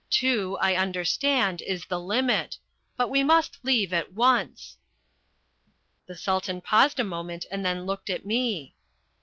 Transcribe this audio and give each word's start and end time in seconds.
Two, 0.09 0.57
I 0.59 0.73
understand, 0.75 1.61
is 1.61 1.85
the 1.85 1.99
limit. 1.99 2.57
But 2.97 3.11
we 3.11 3.23
must 3.23 3.59
leave 3.63 3.93
at 3.93 4.13
once." 4.13 4.77
The 6.07 6.15
Sultan 6.17 6.59
paused 6.59 6.99
a 6.99 7.03
moment 7.03 7.45
and 7.51 7.63
then 7.63 7.85
looked 7.85 8.09
at 8.09 8.25
me. 8.25 8.73